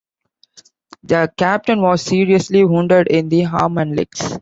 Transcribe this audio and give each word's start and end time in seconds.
The 1.03 1.31
captain 1.37 1.79
was 1.83 2.01
seriously 2.01 2.65
wounded 2.65 3.05
in 3.07 3.29
the 3.29 3.45
arm 3.45 3.77
and 3.77 3.95
legs. 3.95 4.39